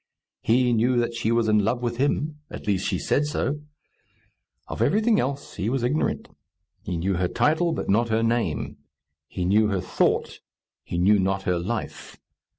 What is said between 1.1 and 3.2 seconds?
she was in love with him; at least she